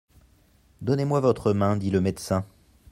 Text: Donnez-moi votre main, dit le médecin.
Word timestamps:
Donnez-moi 0.81 1.19
votre 1.19 1.53
main, 1.53 1.77
dit 1.77 1.91
le 1.91 2.01
médecin. 2.01 2.43